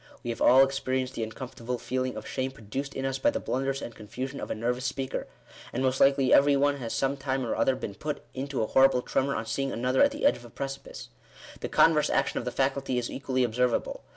We 0.23 0.31
have 0.31 0.41
all 0.41 0.63
experienced 0.63 1.13
the 1.13 1.21
uncom 1.21 1.53
fortable 1.53 1.79
feeling 1.79 2.17
of 2.17 2.25
shame 2.27 2.49
produced 2.49 2.95
in 2.95 3.05
us 3.05 3.19
by 3.19 3.29
the 3.29 3.39
blunders 3.39 3.83
and 3.83 3.93
confusion 3.93 4.39
of 4.41 4.49
a 4.49 4.55
nervous 4.55 4.85
speaker; 4.85 5.27
and 5.71 5.83
most 5.83 5.99
likely 5.99 6.33
every 6.33 6.55
one 6.57 6.77
has 6.77 6.91
some 6.91 7.17
time 7.17 7.45
or 7.45 7.55
other 7.55 7.75
been 7.75 7.93
put 7.93 8.23
into 8.33 8.63
a 8.63 8.65
horrible 8.65 9.03
tremor 9.03 9.35
on 9.35 9.45
seeing 9.45 9.71
another 9.71 10.01
at 10.01 10.09
the 10.09 10.25
edge 10.25 10.37
of 10.37 10.45
a 10.45 10.49
precipice. 10.49 11.09
The 11.59 11.69
converse 11.69 12.09
action 12.09 12.39
of 12.39 12.45
the 12.45 12.51
faculty 12.51 12.97
is 12.97 13.11
equally 13.11 13.43
observable. 13.43 14.01